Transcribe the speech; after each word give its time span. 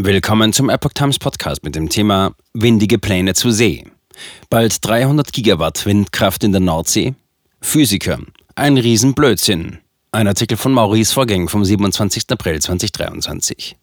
Willkommen 0.00 0.52
zum 0.52 0.70
Epoch 0.70 0.92
Times 0.92 1.18
Podcast 1.18 1.64
mit 1.64 1.74
dem 1.74 1.88
Thema 1.88 2.32
Windige 2.54 3.00
Pläne 3.00 3.34
zu 3.34 3.50
See. 3.50 3.84
Bald 4.48 4.78
300 4.86 5.32
Gigawatt 5.32 5.84
Windkraft 5.86 6.44
in 6.44 6.52
der 6.52 6.60
Nordsee? 6.60 7.14
Physiker, 7.60 8.20
ein 8.54 8.78
Riesenblödsinn. 8.78 9.78
Ein 10.12 10.28
Artikel 10.28 10.56
von 10.56 10.70
Maurice 10.70 11.12
Vorgäng 11.12 11.48
vom 11.48 11.64
27. 11.64 12.26
April 12.28 12.62
2023. 12.62 13.74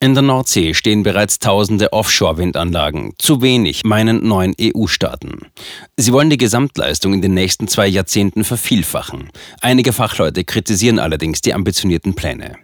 In 0.00 0.14
der 0.14 0.24
Nordsee 0.24 0.74
stehen 0.74 1.04
bereits 1.04 1.38
tausende 1.38 1.92
Offshore-Windanlagen. 1.92 3.12
Zu 3.18 3.40
wenig, 3.40 3.84
meinen 3.84 4.26
neuen 4.26 4.56
EU-Staaten. 4.60 5.52
Sie 5.96 6.12
wollen 6.12 6.30
die 6.30 6.36
Gesamtleistung 6.36 7.14
in 7.14 7.22
den 7.22 7.34
nächsten 7.34 7.68
zwei 7.68 7.86
Jahrzehnten 7.86 8.42
vervielfachen. 8.42 9.28
Einige 9.60 9.92
Fachleute 9.92 10.42
kritisieren 10.42 10.98
allerdings 10.98 11.42
die 11.42 11.54
ambitionierten 11.54 12.14
Pläne. 12.14 12.56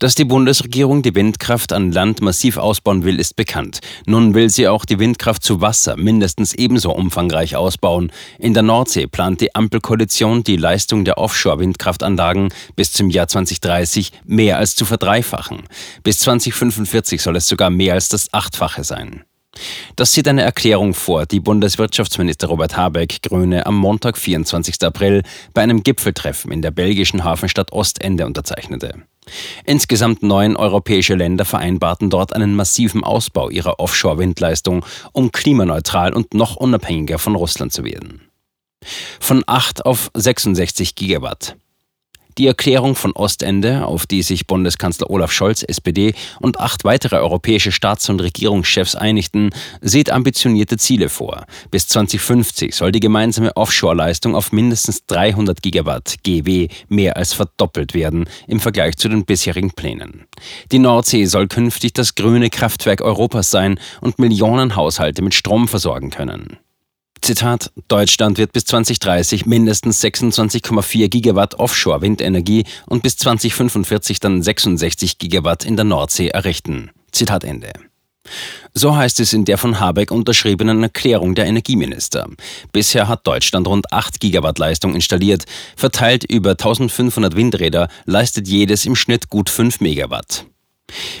Dass 0.00 0.16
die 0.16 0.24
Bundesregierung 0.24 1.02
die 1.02 1.14
Windkraft 1.14 1.72
an 1.72 1.92
Land 1.92 2.20
massiv 2.20 2.56
ausbauen 2.56 3.04
will, 3.04 3.20
ist 3.20 3.36
bekannt. 3.36 3.78
Nun 4.06 4.34
will 4.34 4.50
sie 4.50 4.66
auch 4.66 4.84
die 4.84 4.98
Windkraft 4.98 5.44
zu 5.44 5.60
Wasser 5.60 5.96
mindestens 5.96 6.52
ebenso 6.52 6.90
umfangreich 6.92 7.54
ausbauen. 7.54 8.10
In 8.38 8.54
der 8.54 8.64
Nordsee 8.64 9.06
plant 9.06 9.40
die 9.40 9.54
Ampelkoalition 9.54 10.42
die 10.42 10.56
Leistung 10.56 11.04
der 11.04 11.18
Offshore-Windkraftanlagen 11.18 12.48
bis 12.74 12.92
zum 12.92 13.08
Jahr 13.08 13.28
2030 13.28 14.10
mehr 14.24 14.58
als 14.58 14.74
zu 14.74 14.84
verdreifachen. 14.84 15.62
Bis 16.02 16.18
2045 16.18 17.22
soll 17.22 17.36
es 17.36 17.46
sogar 17.46 17.70
mehr 17.70 17.94
als 17.94 18.08
das 18.08 18.32
Achtfache 18.32 18.82
sein. 18.82 19.24
Das 19.96 20.12
sieht 20.12 20.28
eine 20.28 20.42
Erklärung 20.42 20.94
vor, 20.94 21.26
die 21.26 21.40
Bundeswirtschaftsminister 21.40 22.48
Robert 22.48 22.76
Habeck, 22.76 23.22
Grüne, 23.22 23.66
am 23.66 23.76
Montag, 23.76 24.18
24. 24.18 24.82
April 24.82 25.22
bei 25.52 25.62
einem 25.62 25.82
Gipfeltreffen 25.82 26.52
in 26.52 26.62
der 26.62 26.70
belgischen 26.70 27.24
Hafenstadt 27.24 27.72
Ostende 27.72 28.26
unterzeichnete. 28.26 29.02
Insgesamt 29.64 30.22
neun 30.22 30.56
europäische 30.56 31.14
Länder 31.14 31.44
vereinbarten 31.44 32.10
dort 32.10 32.34
einen 32.34 32.54
massiven 32.54 33.04
Ausbau 33.04 33.48
ihrer 33.48 33.80
Offshore-Windleistung, 33.80 34.84
um 35.12 35.32
klimaneutral 35.32 36.12
und 36.12 36.34
noch 36.34 36.56
unabhängiger 36.56 37.18
von 37.18 37.34
Russland 37.34 37.72
zu 37.72 37.84
werden. 37.84 38.22
Von 39.20 39.42
8 39.46 39.86
auf 39.86 40.10
66 40.14 40.94
Gigawatt. 40.94 41.56
Die 42.36 42.46
Erklärung 42.46 42.96
von 42.96 43.12
Ostende, 43.12 43.86
auf 43.86 44.06
die 44.06 44.22
sich 44.22 44.46
Bundeskanzler 44.46 45.08
Olaf 45.08 45.30
Scholz, 45.30 45.62
SPD 45.62 46.14
und 46.40 46.58
acht 46.58 46.84
weitere 46.84 47.16
europäische 47.16 47.70
Staats- 47.70 48.08
und 48.08 48.20
Regierungschefs 48.20 48.96
einigten, 48.96 49.50
sieht 49.80 50.10
ambitionierte 50.10 50.76
Ziele 50.76 51.08
vor. 51.08 51.46
Bis 51.70 51.86
2050 51.88 52.74
soll 52.74 52.90
die 52.90 53.00
gemeinsame 53.00 53.56
Offshore-Leistung 53.56 54.34
auf 54.34 54.50
mindestens 54.50 55.06
300 55.06 55.62
Gigawatt 55.62 56.16
GW 56.24 56.68
mehr 56.88 57.16
als 57.16 57.32
verdoppelt 57.32 57.94
werden 57.94 58.24
im 58.48 58.58
Vergleich 58.58 58.96
zu 58.96 59.08
den 59.08 59.24
bisherigen 59.24 59.70
Plänen. 59.70 60.26
Die 60.72 60.80
Nordsee 60.80 61.26
soll 61.26 61.46
künftig 61.46 61.92
das 61.92 62.16
grüne 62.16 62.50
Kraftwerk 62.50 63.00
Europas 63.00 63.50
sein 63.50 63.78
und 64.00 64.18
Millionen 64.18 64.74
Haushalte 64.74 65.22
mit 65.22 65.34
Strom 65.34 65.68
versorgen 65.68 66.10
können. 66.10 66.58
Zitat, 67.24 67.72
Deutschland 67.88 68.36
wird 68.36 68.52
bis 68.52 68.66
2030 68.66 69.46
mindestens 69.46 70.04
26,4 70.04 71.08
Gigawatt 71.08 71.54
Offshore-Windenergie 71.54 72.66
und 72.84 73.02
bis 73.02 73.16
2045 73.16 74.20
dann 74.20 74.42
66 74.42 75.16
Gigawatt 75.16 75.64
in 75.64 75.76
der 75.76 75.86
Nordsee 75.86 76.28
errichten. 76.28 76.90
Zitat 77.12 77.44
Ende. 77.44 77.72
So 78.74 78.94
heißt 78.94 79.20
es 79.20 79.32
in 79.32 79.46
der 79.46 79.56
von 79.56 79.80
Habeck 79.80 80.10
unterschriebenen 80.10 80.82
Erklärung 80.82 81.34
der 81.34 81.46
Energieminister. 81.46 82.28
Bisher 82.72 83.08
hat 83.08 83.26
Deutschland 83.26 83.66
rund 83.68 83.90
8 83.90 84.20
Gigawatt 84.20 84.58
Leistung 84.58 84.94
installiert. 84.94 85.44
Verteilt 85.76 86.24
über 86.30 86.50
1500 86.50 87.36
Windräder 87.36 87.88
leistet 88.04 88.48
jedes 88.48 88.84
im 88.84 88.96
Schnitt 88.96 89.30
gut 89.30 89.48
5 89.48 89.80
Megawatt. 89.80 90.44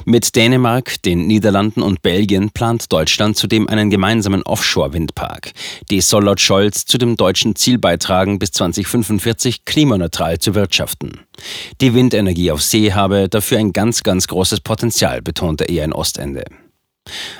Mit 0.04 0.36
Dänemark, 0.36 1.02
den 1.02 1.26
Niederlanden 1.26 1.82
und 1.82 2.02
Belgien 2.02 2.50
plant 2.50 2.92
Deutschland 2.92 3.36
zudem 3.36 3.68
einen 3.68 3.90
gemeinsamen 3.90 4.42
Offshore-Windpark. 4.42 5.52
Dies 5.90 6.08
soll 6.08 6.24
laut 6.24 6.40
Scholz 6.40 6.84
zu 6.86 6.98
dem 6.98 7.16
deutschen 7.16 7.56
Ziel 7.56 7.78
beitragen, 7.78 8.38
bis 8.38 8.50
2045 8.52 9.64
klimaneutral 9.64 10.38
zu 10.38 10.54
wirtschaften. 10.54 11.20
Die 11.80 11.94
Windenergie 11.94 12.50
auf 12.50 12.62
See 12.62 12.92
habe 12.92 13.28
dafür 13.28 13.58
ein 13.58 13.72
ganz, 13.72 14.02
ganz 14.02 14.28
großes 14.28 14.60
Potenzial, 14.60 15.22
betonte 15.22 15.64
er 15.64 15.84
in 15.84 15.92
Ostende. 15.92 16.44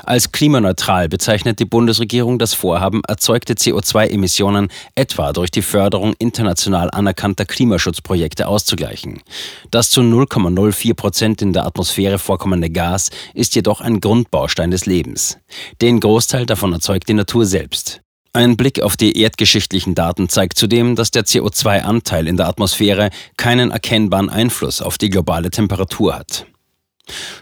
Als 0.04 0.32
klimaneutral 0.32 1.08
bezeichnet 1.08 1.58
die 1.58 1.64
Bundesregierung 1.64 2.38
das 2.38 2.52
Vorhaben, 2.52 3.02
erzeugte 3.08 3.54
CO2-Emissionen 3.54 4.68
etwa 4.94 5.32
durch 5.32 5.50
die 5.50 5.62
Förderung 5.62 6.14
international 6.18 6.90
anerkannter 6.90 7.46
Klimaschutzprojekte 7.46 8.46
auszugleichen. 8.46 9.22
Das 9.70 9.90
zu 9.90 10.02
0,04 10.02 10.94
Prozent 10.94 11.42
in 11.42 11.52
der 11.52 11.64
Atmosphäre 11.64 12.18
vorkommende 12.18 12.68
Gas 12.68 13.10
ist 13.32 13.54
jedoch 13.54 13.80
ein 13.80 14.00
Grundbaustein 14.00 14.70
des 14.70 14.84
Lebens. 14.84 15.38
Den 15.80 16.00
Großteil 16.00 16.44
davon 16.44 16.72
erzeugt 16.72 17.08
die 17.08 17.14
Natur 17.14 17.46
selbst. 17.46 18.00
Ein 18.34 18.56
Blick 18.56 18.82
auf 18.82 18.96
die 18.96 19.16
erdgeschichtlichen 19.20 19.94
Daten 19.94 20.28
zeigt 20.28 20.58
zudem, 20.58 20.96
dass 20.96 21.12
der 21.12 21.24
CO2-Anteil 21.24 22.26
in 22.26 22.36
der 22.36 22.48
Atmosphäre 22.48 23.10
keinen 23.36 23.70
erkennbaren 23.70 24.28
Einfluss 24.28 24.82
auf 24.82 24.98
die 24.98 25.08
globale 25.08 25.50
Temperatur 25.50 26.16
hat. 26.16 26.44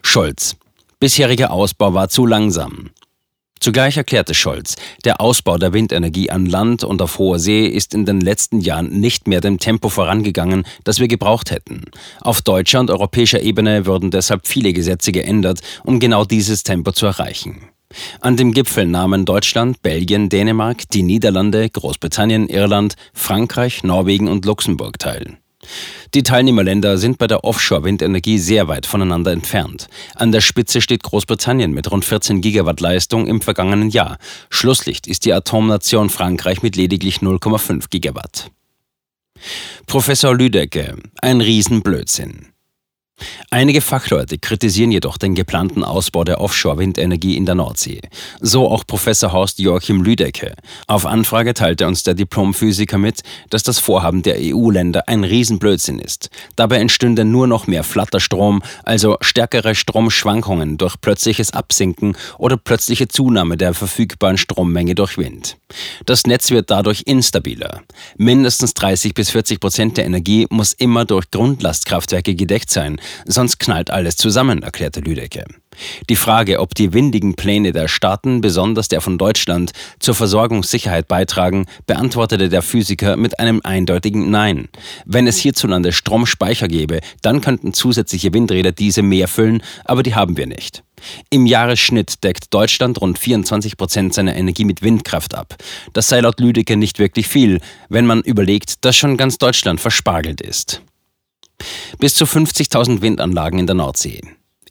Scholz. 0.03 0.56
Bisheriger 1.02 1.50
Ausbau 1.50 1.94
war 1.94 2.08
zu 2.08 2.26
langsam. 2.26 2.90
Zugleich 3.58 3.96
erklärte 3.96 4.34
Scholz, 4.34 4.76
der 5.04 5.20
Ausbau 5.20 5.58
der 5.58 5.72
Windenergie 5.72 6.30
an 6.30 6.46
Land 6.46 6.84
und 6.84 7.02
auf 7.02 7.18
hoher 7.18 7.40
See 7.40 7.66
ist 7.66 7.92
in 7.92 8.06
den 8.06 8.20
letzten 8.20 8.60
Jahren 8.60 9.00
nicht 9.00 9.26
mehr 9.26 9.41
dem 9.41 9.58
Tempo 9.58 9.88
vorangegangen, 9.88 10.64
das 10.84 11.00
wir 11.00 11.08
gebraucht 11.08 11.50
hätten. 11.50 11.86
Auf 12.20 12.41
deutscher 12.41 12.78
und 12.78 12.88
europäischer 12.88 13.42
Ebene 13.42 13.84
würden 13.84 14.12
deshalb 14.12 14.46
viele 14.46 14.72
Gesetze 14.72 15.10
geändert, 15.10 15.58
um 15.82 15.98
genau 15.98 16.24
dieses 16.24 16.62
Tempo 16.62 16.92
zu 16.92 17.06
erreichen. 17.06 17.62
An 18.20 18.36
dem 18.36 18.52
Gipfel 18.52 18.86
nahmen 18.86 19.24
Deutschland, 19.24 19.82
Belgien, 19.82 20.28
Dänemark, 20.28 20.88
die 20.91 21.02
Niederlande, 21.02 21.68
Großbritannien, 21.68 22.48
Irland, 22.48 22.94
Frankreich, 23.12 23.82
Norwegen 23.82 24.28
und 24.28 24.44
Luxemburg 24.44 25.00
teil. 25.00 25.41
Die 26.14 26.22
Teilnehmerländer 26.22 26.98
sind 26.98 27.18
bei 27.18 27.26
der 27.26 27.44
Offshore-Windenergie 27.44 28.38
sehr 28.38 28.68
weit 28.68 28.84
voneinander 28.84 29.32
entfernt. 29.32 29.88
An 30.14 30.30
der 30.30 30.40
Spitze 30.40 30.80
steht 30.80 31.02
Großbritannien 31.02 31.72
mit 31.72 31.90
rund 31.90 32.04
14 32.04 32.40
Gigawatt 32.40 32.80
Leistung 32.80 33.26
im 33.26 33.40
vergangenen 33.40 33.90
Jahr. 33.90 34.18
Schlusslicht 34.50 35.06
ist 35.06 35.24
die 35.24 35.32
Atomnation 35.32 36.10
Frankreich 36.10 36.62
mit 36.62 36.76
lediglich 36.76 37.18
0,5 37.18 37.86
Gigawatt. 37.88 38.50
Professor 39.86 40.34
Lüdecke, 40.34 40.96
ein 41.20 41.40
Riesenblödsinn. 41.40 42.51
Einige 43.50 43.82
Fachleute 43.82 44.38
kritisieren 44.38 44.92
jedoch 44.92 45.18
den 45.18 45.34
geplanten 45.34 45.84
Ausbau 45.84 46.24
der 46.24 46.40
Offshore-Windenergie 46.40 47.36
in 47.36 47.44
der 47.44 47.54
Nordsee. 47.54 48.00
So 48.40 48.66
auch 48.66 48.86
Professor 48.86 49.32
Horst 49.32 49.58
Joachim 49.58 50.02
Lüdecke. 50.02 50.54
Auf 50.86 51.04
Anfrage 51.04 51.52
teilte 51.52 51.86
uns 51.86 52.02
der 52.02 52.14
Diplomphysiker 52.14 52.96
mit, 52.96 53.20
dass 53.50 53.62
das 53.62 53.78
Vorhaben 53.78 54.22
der 54.22 54.36
EU-Länder 54.40 55.06
ein 55.06 55.24
Riesenblödsinn 55.24 55.98
ist. 55.98 56.30
Dabei 56.56 56.78
entstünde 56.78 57.26
nur 57.26 57.46
noch 57.46 57.66
mehr 57.66 57.84
Flatterstrom, 57.84 58.62
also 58.84 59.18
stärkere 59.20 59.74
Stromschwankungen 59.74 60.78
durch 60.78 60.98
plötzliches 60.98 61.52
Absinken 61.52 62.16
oder 62.38 62.56
plötzliche 62.56 63.08
Zunahme 63.08 63.58
der 63.58 63.74
verfügbaren 63.74 64.38
Strommenge 64.38 64.94
durch 64.94 65.18
Wind. 65.18 65.58
Das 66.06 66.24
Netz 66.24 66.50
wird 66.50 66.70
dadurch 66.70 67.02
instabiler. 67.04 67.82
Mindestens 68.16 68.72
30 68.74 69.12
bis 69.12 69.30
40 69.30 69.60
Prozent 69.60 69.96
der 69.98 70.06
Energie 70.06 70.46
muss 70.48 70.72
immer 70.72 71.04
durch 71.04 71.30
Grundlastkraftwerke 71.30 72.34
gedeckt 72.34 72.70
sein, 72.70 72.98
sonst 73.26 73.58
knallt 73.58 73.90
alles 73.90 74.16
zusammen, 74.16 74.62
erklärte 74.62 75.00
Lüdecke. 75.00 75.44
Die 76.08 76.16
Frage, 76.16 76.60
ob 76.60 76.74
die 76.74 76.92
windigen 76.92 77.34
Pläne 77.34 77.72
der 77.72 77.88
Staaten, 77.88 78.40
besonders 78.40 78.88
der 78.88 79.00
von 79.00 79.18
Deutschland, 79.18 79.72
zur 79.98 80.14
Versorgungssicherheit 80.14 81.08
beitragen, 81.08 81.66
beantwortete 81.86 82.48
der 82.48 82.62
Physiker 82.62 83.16
mit 83.16 83.38
einem 83.38 83.60
eindeutigen 83.64 84.30
Nein. 84.30 84.68
Wenn 85.04 85.26
es 85.26 85.38
hierzulande 85.38 85.92
Stromspeicher 85.92 86.68
gäbe, 86.68 87.00
dann 87.22 87.41
könnten 87.41 87.72
zusätzliche 87.72 88.32
Windräder 88.32 88.72
diese 88.72 89.02
mehr 89.02 89.28
füllen, 89.28 89.62
aber 89.84 90.02
die 90.02 90.14
haben 90.14 90.36
wir 90.36 90.46
nicht. 90.46 90.82
Im 91.30 91.47
Jahresschnitt 91.47 92.22
deckt 92.22 92.54
Deutschland 92.54 93.00
rund 93.00 93.18
24 93.18 93.77
Prozent 93.77 94.15
seiner 94.15 94.36
Energie 94.36 94.65
mit 94.65 94.82
Windkraft 94.82 95.34
ab. 95.34 95.56
Das 95.92 96.09
sei 96.09 96.21
laut 96.21 96.38
Lüdecke 96.38 96.77
nicht 96.77 96.98
wirklich 96.98 97.27
viel, 97.27 97.60
wenn 97.88 98.06
man 98.06 98.21
überlegt, 98.21 98.84
dass 98.84 98.97
schon 98.97 99.16
ganz 99.16 99.38
Deutschland 99.38 99.80
verspargelt 99.80 100.41
ist. 100.41 100.82
Bis 101.98 102.14
zu 102.14 102.24
50.000 102.24 103.00
Windanlagen 103.00 103.59
in 103.59 103.66
der 103.66 103.74
Nordsee. 103.74 104.20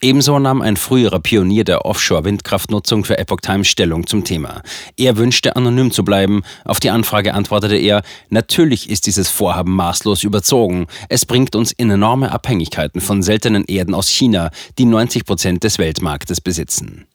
Ebenso 0.03 0.39
nahm 0.39 0.63
ein 0.63 0.77
früherer 0.77 1.19
Pionier 1.19 1.63
der 1.63 1.85
Offshore-Windkraftnutzung 1.85 3.05
für 3.05 3.19
Epoch 3.19 3.41
Times 3.41 3.67
Stellung 3.67 4.07
zum 4.07 4.23
Thema. 4.23 4.63
Er 4.97 5.15
wünschte 5.17 5.55
anonym 5.55 5.91
zu 5.91 6.03
bleiben. 6.03 6.41
Auf 6.65 6.79
die 6.79 6.89
Anfrage 6.89 7.35
antwortete 7.35 7.75
er, 7.75 8.01
natürlich 8.31 8.89
ist 8.89 9.05
dieses 9.05 9.29
Vorhaben 9.29 9.75
maßlos 9.75 10.23
überzogen. 10.23 10.88
Es 11.07 11.27
bringt 11.27 11.55
uns 11.55 11.71
in 11.71 11.91
enorme 11.91 12.31
Abhängigkeiten 12.31 12.99
von 12.99 13.21
seltenen 13.21 13.63
Erden 13.65 13.94
aus 13.94 14.09
China, 14.09 14.49
die 14.79 14.85
90 14.85 15.23
Prozent 15.23 15.63
des 15.63 15.77
Weltmarktes 15.77 16.41
besitzen. 16.41 17.05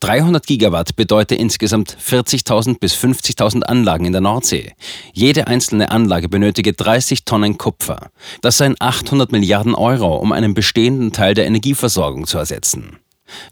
300 0.00 0.46
Gigawatt 0.46 0.96
bedeutet 0.96 1.38
insgesamt 1.38 1.96
40.000 1.96 2.78
bis 2.78 2.94
50.000 2.94 3.62
Anlagen 3.62 4.04
in 4.04 4.12
der 4.12 4.20
Nordsee. 4.20 4.72
Jede 5.12 5.46
einzelne 5.46 5.90
Anlage 5.90 6.28
benötige 6.28 6.72
30 6.72 7.24
Tonnen 7.24 7.58
Kupfer. 7.58 8.10
Das 8.42 8.58
seien 8.58 8.76
800 8.78 9.32
Milliarden 9.32 9.74
Euro, 9.74 10.16
um 10.16 10.32
einen 10.32 10.54
bestehenden 10.54 11.12
Teil 11.12 11.34
der 11.34 11.46
Energieversorgung 11.46 12.26
zu 12.26 12.38
ersetzen. 12.38 12.98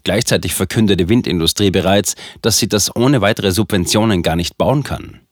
Gleichzeitig 0.03 0.53
verkündet 0.53 0.99
die 0.99 1.09
Windindustrie 1.09 1.71
bereits, 1.71 2.15
dass 2.41 2.59
sie 2.59 2.69
das 2.69 2.95
ohne 2.95 3.21
weitere 3.21 3.51
Subventionen 3.51 4.21
gar 4.21 4.35
nicht 4.35 4.57
bauen 4.57 4.83
kann. 4.83 5.22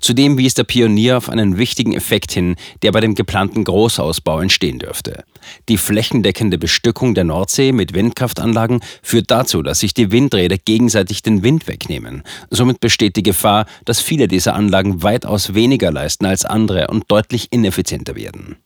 Zudem 0.00 0.36
wies 0.38 0.54
der 0.54 0.64
Pionier 0.64 1.16
auf 1.16 1.28
einen 1.28 1.56
wichtigen 1.56 1.94
Effekt 1.94 2.32
hin, 2.32 2.56
der 2.82 2.92
bei 2.92 3.00
dem 3.00 3.14
geplanten 3.14 3.64
Großausbau 3.64 4.40
entstehen 4.40 4.78
dürfte. 4.78 5.24
Die 5.68 5.78
flächendeckende 5.78 6.58
Bestückung 6.58 7.14
der 7.14 7.24
Nordsee 7.24 7.72
mit 7.72 7.94
Windkraftanlagen 7.94 8.80
führt 9.02 9.30
dazu, 9.30 9.62
dass 9.62 9.80
sich 9.80 9.94
die 9.94 10.12
Windräder 10.12 10.58
gegenseitig 10.58 11.22
den 11.22 11.42
Wind 11.42 11.66
wegnehmen. 11.66 12.22
Somit 12.50 12.80
besteht 12.80 13.16
die 13.16 13.22
Gefahr, 13.22 13.66
dass 13.84 14.00
viele 14.00 14.28
dieser 14.28 14.54
Anlagen 14.54 15.02
weitaus 15.02 15.54
weniger 15.54 15.90
leisten 15.90 16.26
als 16.26 16.44
andere 16.44 16.88
und 16.88 17.04
deutlich 17.08 17.52
ineffizienter 17.52 18.16
werden. 18.16 18.56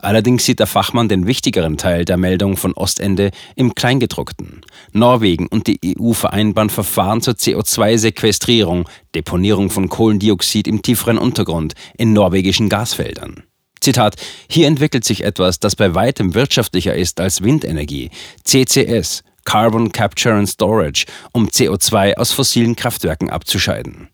Allerdings 0.00 0.44
sieht 0.44 0.60
der 0.60 0.66
Fachmann 0.66 1.08
den 1.08 1.26
wichtigeren 1.26 1.76
Teil 1.76 2.04
der 2.04 2.16
Meldung 2.16 2.56
von 2.56 2.72
Ostende 2.74 3.30
im 3.54 3.74
Kleingedruckten. 3.74 4.62
Norwegen 4.92 5.46
und 5.46 5.66
die 5.66 5.96
EU 5.98 6.12
vereinbaren 6.12 6.70
Verfahren 6.70 7.20
zur 7.20 7.34
CO2-Sequestrierung, 7.34 8.88
Deponierung 9.14 9.70
von 9.70 9.88
Kohlendioxid 9.88 10.68
im 10.68 10.82
tieferen 10.82 11.18
Untergrund 11.18 11.74
in 11.96 12.12
norwegischen 12.12 12.68
Gasfeldern. 12.68 13.44
Zitat, 13.80 14.16
hier 14.48 14.66
entwickelt 14.66 15.04
sich 15.04 15.22
etwas, 15.22 15.60
das 15.60 15.76
bei 15.76 15.94
weitem 15.94 16.34
wirtschaftlicher 16.34 16.94
ist 16.94 17.20
als 17.20 17.42
Windenergie, 17.42 18.10
CCS, 18.44 19.22
Carbon 19.44 19.92
Capture 19.92 20.34
and 20.34 20.48
Storage, 20.48 21.06
um 21.32 21.48
CO2 21.48 22.14
aus 22.16 22.32
fossilen 22.32 22.74
Kraftwerken 22.74 23.30
abzuscheiden. 23.30 24.08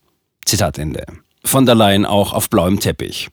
Zitat 0.44 0.78
Ende. 0.78 1.06
Von 1.44 1.66
der 1.66 1.75
Leyen 1.75 2.04
auch 2.04 2.32
auf 2.32 2.50
blauem 2.50 2.78
Teppich. 2.78 3.31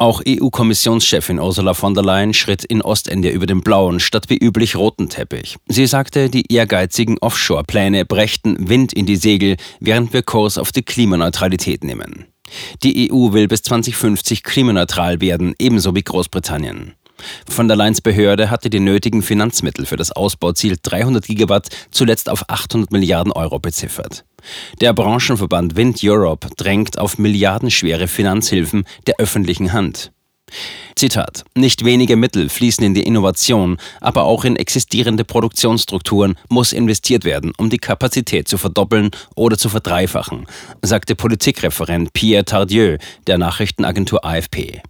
Auch 0.00 0.22
EU-Kommissionschefin 0.26 1.40
Ursula 1.40 1.74
von 1.74 1.92
der 1.92 2.04
Leyen 2.04 2.32
schritt 2.32 2.64
in 2.64 2.82
Ostende 2.82 3.30
über 3.30 3.46
den 3.46 3.62
blauen 3.62 3.98
statt 3.98 4.26
wie 4.28 4.36
üblich 4.36 4.76
roten 4.76 5.08
Teppich. 5.08 5.56
Sie 5.66 5.88
sagte, 5.88 6.30
die 6.30 6.52
ehrgeizigen 6.52 7.18
Offshore-Pläne 7.18 8.04
brächten 8.04 8.68
Wind 8.68 8.92
in 8.92 9.06
die 9.06 9.16
Segel, 9.16 9.56
während 9.80 10.12
wir 10.12 10.22
Kurs 10.22 10.56
auf 10.56 10.70
die 10.70 10.82
Klimaneutralität 10.82 11.82
nehmen. 11.82 12.26
Die 12.84 13.10
EU 13.10 13.32
will 13.32 13.48
bis 13.48 13.62
2050 13.62 14.44
klimaneutral 14.44 15.20
werden, 15.20 15.56
ebenso 15.58 15.96
wie 15.96 16.02
Großbritannien. 16.02 16.94
Von 17.48 17.68
der 17.68 17.76
Leyen's 17.76 18.00
Behörde 18.00 18.50
hatte 18.50 18.70
die 18.70 18.80
nötigen 18.80 19.22
Finanzmittel 19.22 19.86
für 19.86 19.96
das 19.96 20.12
Ausbauziel 20.12 20.76
300 20.80 21.26
Gigawatt 21.26 21.68
zuletzt 21.90 22.28
auf 22.28 22.48
800 22.48 22.92
Milliarden 22.92 23.32
Euro 23.32 23.58
beziffert. 23.58 24.24
Der 24.80 24.92
Branchenverband 24.92 25.76
Wind 25.76 26.00
Europe 26.02 26.48
drängt 26.56 26.98
auf 26.98 27.18
milliardenschwere 27.18 28.08
Finanzhilfen 28.08 28.84
der 29.06 29.16
öffentlichen 29.18 29.72
Hand. 29.72 30.12
Zitat. 30.96 31.44
Nicht 31.54 31.84
wenige 31.84 32.16
Mittel 32.16 32.48
fließen 32.48 32.84
in 32.84 32.94
die 32.94 33.02
Innovation, 33.02 33.76
aber 34.00 34.24
auch 34.24 34.44
in 34.44 34.56
existierende 34.56 35.24
Produktionsstrukturen 35.24 36.36
muss 36.48 36.72
investiert 36.72 37.24
werden, 37.24 37.52
um 37.56 37.70
die 37.70 37.78
Kapazität 37.78 38.48
zu 38.48 38.58
verdoppeln 38.58 39.10
oder 39.36 39.56
zu 39.56 39.68
verdreifachen, 39.68 40.46
sagte 40.82 41.14
Politikreferent 41.14 42.12
Pierre 42.12 42.44
Tardieu 42.44 42.98
der 43.26 43.38
Nachrichtenagentur 43.38 44.24
AFP. 44.24 44.82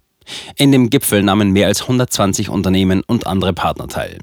In 0.55 0.71
dem 0.71 0.89
Gipfel 0.89 1.23
nahmen 1.23 1.51
mehr 1.51 1.67
als 1.67 1.81
120 1.83 2.49
Unternehmen 2.49 3.03
und 3.05 3.27
andere 3.27 3.53
Partner 3.53 3.87
teil. 3.87 4.19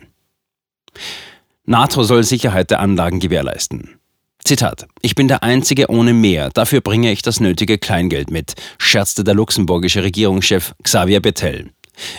NATO 1.65 2.03
soll 2.03 2.23
Sicherheit 2.23 2.71
der 2.71 2.81
Anlagen 2.81 3.19
gewährleisten. 3.19 3.99
Zitat: 4.45 4.87
Ich 5.03 5.17
bin 5.17 5.27
der 5.27 5.43
Einzige 5.43 5.91
ohne 5.91 6.13
Mehr, 6.13 6.51
dafür 6.51 6.81
bringe 6.81 7.11
ich 7.11 7.23
das 7.23 7.41
nötige 7.41 7.79
Kleingeld 7.79 8.31
mit, 8.31 8.55
scherzte 8.79 9.25
der 9.25 9.35
luxemburgische 9.35 10.05
Regierungschef 10.05 10.75
Xavier 10.85 11.21
Bettel. 11.21 11.71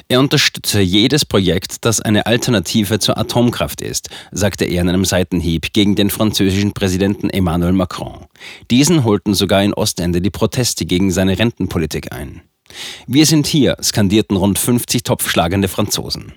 Er 0.08 0.20
unterstütze 0.20 0.82
jedes 0.82 1.24
Projekt, 1.24 1.86
das 1.86 2.02
eine 2.02 2.26
Alternative 2.26 3.00
zur 3.00 3.18
Atomkraft 3.18 3.82
ist, 3.82 4.10
sagte 4.32 4.66
er 4.66 4.82
in 4.82 4.90
einem 4.90 5.06
Seitenhieb 5.06 5.74
gegen 5.74 5.96
den 5.96 6.10
französischen 6.10 6.74
Präsidenten 6.74 7.30
Emmanuel 7.30 7.74
Macron. 7.74 8.26
Diesen 8.72 9.04
holten 9.04 9.34
sogar 9.34 9.64
in 9.64 9.74
Ostende 9.74 10.22
die 10.22 10.30
Proteste 10.30 10.86
gegen 10.86 11.12
seine 11.12 11.38
Rentenpolitik 11.38 12.12
ein. 12.12 12.42
Wir 13.08 13.26
sind 13.26 13.48
hier, 13.48 13.78
skandierten 13.82 14.38
rund 14.38 14.60
50 14.60 15.04
topfschlagende 15.04 15.68
Franzosen. 15.68 16.34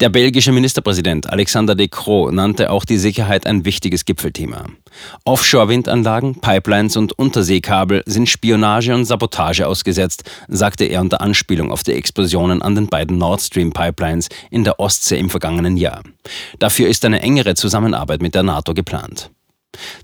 Der 0.00 0.08
belgische 0.08 0.50
Ministerpräsident 0.50 1.30
Alexander 1.30 1.76
De 1.76 1.86
Croo 1.86 2.32
nannte 2.32 2.70
auch 2.70 2.84
die 2.84 2.98
Sicherheit 2.98 3.46
ein 3.46 3.64
wichtiges 3.64 4.04
Gipfelthema. 4.04 4.64
Offshore-Windanlagen, 5.24 6.40
Pipelines 6.40 6.96
und 6.96 7.16
Unterseekabel 7.16 8.02
sind 8.06 8.28
Spionage 8.28 8.94
und 8.94 9.04
Sabotage 9.04 9.66
ausgesetzt, 9.66 10.24
sagte 10.48 10.86
er 10.86 11.02
unter 11.02 11.20
Anspielung 11.20 11.70
auf 11.70 11.84
die 11.84 11.92
Explosionen 11.92 12.62
an 12.62 12.74
den 12.74 12.88
beiden 12.88 13.16
Nord 13.16 13.42
Stream-Pipelines 13.42 14.28
in 14.50 14.64
der 14.64 14.80
Ostsee 14.80 15.18
im 15.18 15.30
vergangenen 15.30 15.76
Jahr. 15.76 16.02
Dafür 16.58 16.88
ist 16.88 17.04
eine 17.04 17.22
engere 17.22 17.54
Zusammenarbeit 17.54 18.22
mit 18.22 18.34
der 18.34 18.42
NATO 18.42 18.74
geplant. 18.74 19.30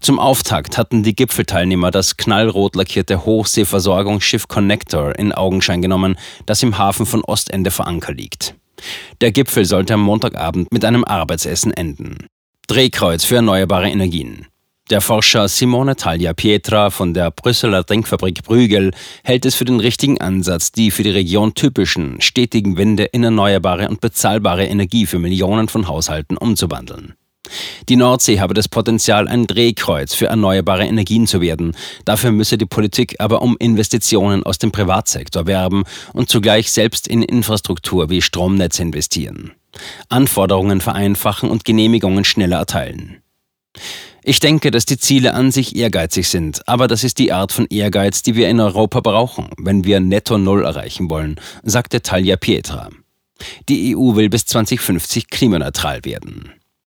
Zum 0.01 0.19
Auftakt 0.19 0.79
hatten 0.79 1.03
die 1.03 1.15
Gipfelteilnehmer 1.15 1.91
das 1.91 2.17
knallrot 2.17 2.77
lackierte 2.77 3.25
Hochseeversorgungsschiff 3.25 4.49
Connector 4.49 5.19
in 5.19 5.33
Augenschein 5.33 5.83
genommen, 5.83 6.17
das 6.47 6.63
im 6.63 6.79
Hafen 6.79 7.07
von 7.07 7.23
Ostende 7.25 7.71
vor 7.71 7.87
Anker 7.87 8.15
liegt. 8.15 8.55
Der 9.21 9.33
Gipfel 9.33 9.65
sollte 9.65 9.95
am 9.95 10.03
Montagabend 10.03 10.73
mit 10.73 10.85
einem 10.85 11.05
Arbeitsessen 11.05 11.73
enden. 11.73 12.27
Drehkreuz 12.69 13.25
für 13.25 13.37
erneuerbare 13.37 13.89
Energien. 13.91 14.47
Der 14.91 15.03
Forscher 15.03 15.49
Simone 15.49 15.97
Taglia 15.97 16.33
Pietra 16.33 16.89
von 16.89 17.13
der 17.13 17.31
Brüsseler 17.31 17.83
Denkfabrik 17.83 18.43
Brügel 18.43 18.93
hält 19.23 19.45
es 19.45 19.55
für 19.55 19.67
den 19.67 19.81
richtigen 19.81 20.19
Ansatz, 20.19 20.73
die 20.73 20.91
für 20.91 21.03
die 21.03 21.11
Region 21.11 21.53
typischen, 21.53 22.23
stetigen 22.23 22.79
Wende 22.79 23.05
in 23.05 23.23
erneuerbare 23.23 23.89
und 23.89 24.01
bezahlbare 24.01 24.65
Energie 24.65 25.05
für 25.05 25.19
Millionen 25.19 25.69
von 25.69 25.89
Haushalten 25.89 26.39
umzuwandeln. 26.39 27.15
Die 27.89 27.97
Nordsee 27.97 28.41
habe 28.41 28.55
das 28.55 28.69
Potenzial, 28.69 29.29
ein 29.29 29.47
Drehkreuz 29.47 30.15
für 30.15 30.27
erneuerbare 30.27 30.87
Energien 30.87 31.27
zu 31.27 31.41
werden. 31.41 31.75
Dafür 32.05 32.33
müsse 32.33 32.59
die 32.59 32.67
Politik 32.67 33.17
aber 33.19 33.43
um 33.43 33.57
Investitionen 33.59 34.43
aus 34.45 34.59
dem 34.59 34.73
Privatsektor 34.73 35.47
werben 35.47 35.85
und 36.13 36.29
zugleich 36.29 36.71
selbst 36.73 37.09
in 37.09 37.23
Infrastruktur 37.23 38.11
wie 38.11 38.23
Stromnetze 38.23 38.83
investieren. 38.83 39.53
Anforderungen 40.09 40.81
vereinfachen 40.81 41.51
und 41.51 41.65
Genehmigungen 41.65 42.25
schneller 42.25 42.59
erteilen. 42.59 43.23
Ich 44.23 44.41
denke, 44.41 44.71
dass 44.71 44.85
die 44.85 44.99
Ziele 44.99 45.33
an 45.35 45.53
sich 45.53 45.77
ehrgeizig 45.77 46.29
sind, 46.29 46.67
aber 46.69 46.89
das 46.89 47.05
ist 47.05 47.19
die 47.19 47.33
Art 47.33 47.53
von 47.53 47.67
Ehrgeiz, 47.71 48.23
die 48.23 48.35
wir 48.35 48.49
in 48.49 48.61
Europa 48.61 49.01
brauchen, 49.01 49.49
wenn 49.57 49.85
wir 49.85 50.01
Netto 50.01 50.37
Null 50.37 50.65
erreichen 50.65 51.09
wollen, 51.09 51.37
sagte 51.63 52.03
Talia 52.03 52.37
Pietra. 52.37 52.91
Die 53.69 53.97
EU 53.97 54.17
will 54.17 54.29
bis 54.29 54.45
2050 54.47 55.31
klimaneutral 55.31 56.05
werden. 56.05 56.53